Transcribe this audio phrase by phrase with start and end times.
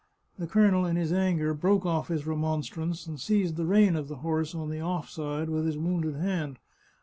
[0.39, 4.15] The colonel in his anger broke off his remonstrance, and seized the rein of the
[4.25, 6.57] horse on the off side with his wounded hand.